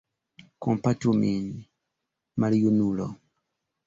Kompatu 0.65 1.09
min, 1.19 1.43
maljunulo! 2.45 3.07